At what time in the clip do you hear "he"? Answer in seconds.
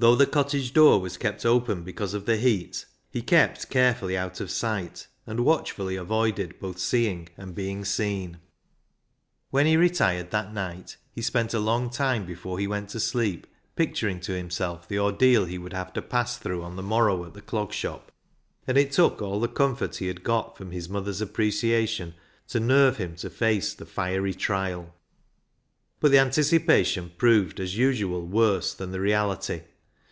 3.10-3.20, 9.66-9.76, 11.12-11.20, 12.60-12.66, 15.46-15.58, 19.96-20.06